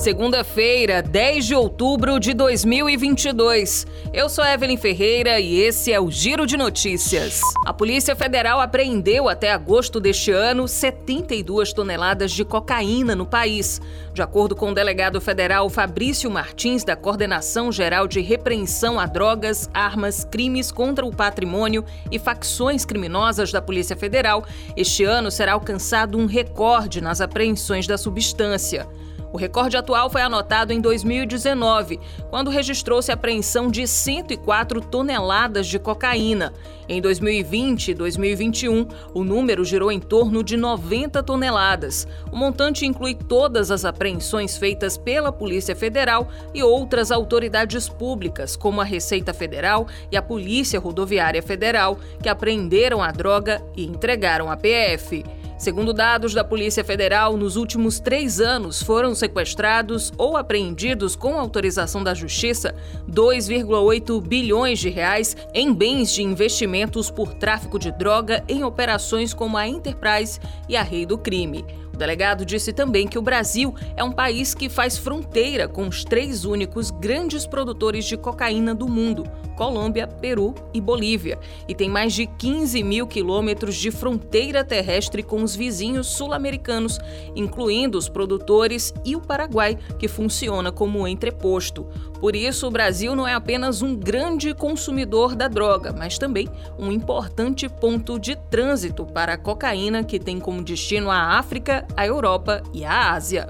[0.00, 3.86] Segunda-feira, 10 de outubro de 2022.
[4.14, 7.42] Eu sou Evelyn Ferreira e esse é o Giro de Notícias.
[7.66, 13.78] A Polícia Federal apreendeu até agosto deste ano 72 toneladas de cocaína no país.
[14.14, 19.68] De acordo com o delegado federal Fabrício Martins, da Coordenação Geral de Repreensão a Drogas,
[19.74, 26.16] Armas, Crimes contra o Patrimônio e Facções Criminosas da Polícia Federal, este ano será alcançado
[26.16, 28.88] um recorde nas apreensões da substância.
[29.32, 32.00] O recorde atual foi anotado em 2019,
[32.30, 36.52] quando registrou-se a apreensão de 104 toneladas de cocaína.
[36.88, 42.08] Em 2020 e 2021, o número girou em torno de 90 toneladas.
[42.32, 48.80] O montante inclui todas as apreensões feitas pela Polícia Federal e outras autoridades públicas, como
[48.80, 54.56] a Receita Federal e a Polícia Rodoviária Federal, que apreenderam a droga e entregaram à
[54.56, 55.22] PF.
[55.60, 62.02] Segundo dados da Polícia Federal, nos últimos três anos foram sequestrados ou apreendidos com autorização
[62.02, 62.74] da Justiça
[63.06, 69.58] 2,8 bilhões de reais em bens de investimentos por tráfico de droga em operações como
[69.58, 71.62] a Enterprise e a Rei do Crime
[72.00, 76.46] delegado disse também que o Brasil é um país que faz fronteira com os três
[76.46, 82.26] únicos grandes produtores de cocaína do mundo: Colômbia, Peru e Bolívia, e tem mais de
[82.26, 86.98] 15 mil quilômetros de fronteira terrestre com os vizinhos sul-americanos,
[87.36, 91.86] incluindo os produtores e o Paraguai, que funciona como entreposto.
[92.20, 96.92] Por isso, o Brasil não é apenas um grande consumidor da droga, mas também um
[96.92, 102.62] importante ponto de trânsito para a cocaína, que tem como destino a África, a Europa
[102.74, 103.48] e a Ásia.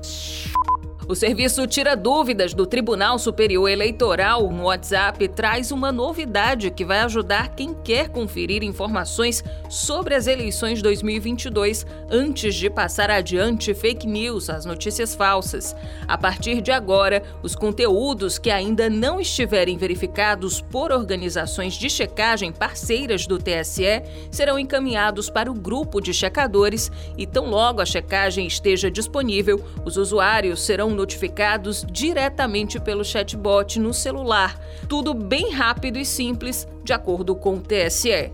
[1.11, 7.01] O serviço Tira Dúvidas do Tribunal Superior Eleitoral no WhatsApp traz uma novidade que vai
[7.01, 14.49] ajudar quem quer conferir informações sobre as eleições 2022 antes de passar adiante fake news,
[14.49, 15.75] as notícias falsas.
[16.07, 22.53] A partir de agora, os conteúdos que ainda não estiverem verificados por organizações de checagem
[22.53, 26.89] parceiras do TSE serão encaminhados para o grupo de checadores
[27.19, 33.95] e, tão logo a checagem esteja disponível, os usuários serão notificados diretamente pelo chatbot no
[33.95, 34.61] celular.
[34.87, 38.31] Tudo bem rápido e simples, de acordo com o TSE.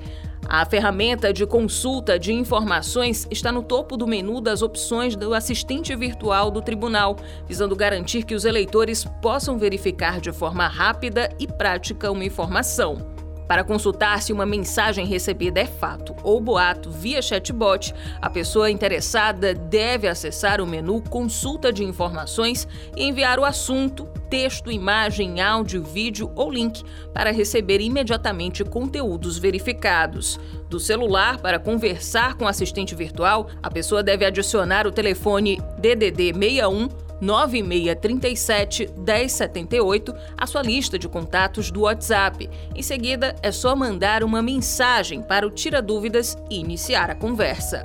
[0.48, 5.94] A ferramenta de consulta de informações está no topo do menu das opções do assistente
[5.96, 7.16] virtual do tribunal,
[7.48, 13.15] visando garantir que os eleitores possam verificar de forma rápida e prática uma informação.
[13.46, 19.54] Para consultar se uma mensagem recebida é fato ou boato via chatbot, a pessoa interessada
[19.54, 26.32] deve acessar o menu Consulta de Informações e enviar o assunto, texto, imagem, áudio, vídeo
[26.34, 26.82] ou link
[27.14, 30.40] para receber imediatamente conteúdos verificados.
[30.68, 36.34] Do celular, para conversar com o assistente virtual, a pessoa deve adicionar o telefone DDD
[36.34, 42.48] 61 9637 1078 a sua lista de contatos do WhatsApp.
[42.74, 47.84] Em seguida, é só mandar uma mensagem para o Tira Dúvidas e iniciar a conversa.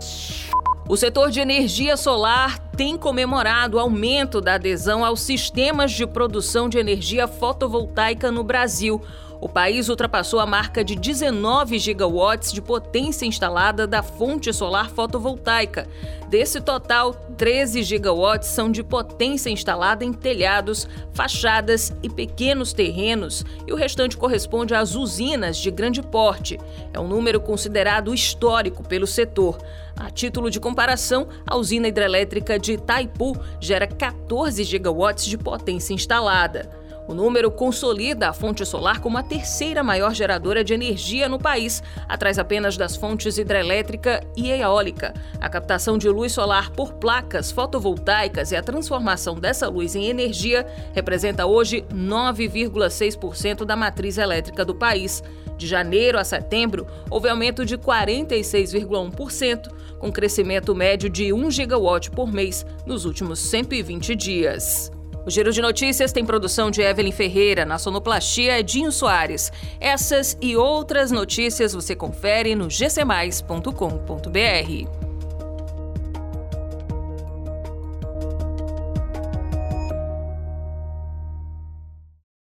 [0.87, 6.67] O setor de energia solar tem comemorado o aumento da adesão aos sistemas de produção
[6.67, 9.01] de energia fotovoltaica no Brasil.
[9.41, 15.87] O país ultrapassou a marca de 19 gigawatts de potência instalada da fonte solar fotovoltaica.
[16.29, 23.73] Desse total, 13 gigawatts são de potência instalada em telhados, fachadas e pequenos terrenos, e
[23.73, 26.59] o restante corresponde às usinas de grande porte.
[26.93, 29.57] É um número considerado histórico pelo setor.
[29.97, 36.80] A título de comparação, a usina hidrelétrica de Itaipu gera 14 gigawatts de potência instalada.
[37.07, 41.81] O número consolida a fonte solar como a terceira maior geradora de energia no país,
[42.07, 45.13] atrás apenas das fontes hidrelétrica e eólica.
[45.39, 50.65] A captação de luz solar por placas fotovoltaicas e a transformação dessa luz em energia
[50.93, 55.23] representa hoje 9,6% da matriz elétrica do país.
[55.57, 59.69] De janeiro a setembro, houve aumento de 46,1%,
[59.99, 64.91] com crescimento médio de 1 gigawatt por mês nos últimos 120 dias.
[65.25, 69.51] O Giro de Notícias tem produção de Evelyn Ferreira, na sonoplastia Edinho Soares.
[69.79, 75.00] Essas e outras notícias você confere no gcmais.com.br.